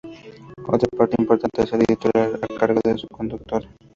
[0.67, 3.69] Otra parte importante es el editorial a cargo de su conductora.